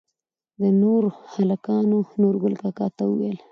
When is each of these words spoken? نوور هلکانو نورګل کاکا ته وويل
نوور 0.79 1.03
هلکانو 1.33 1.99
نورګل 2.21 2.53
کاکا 2.61 2.87
ته 2.97 3.03
وويل 3.07 3.37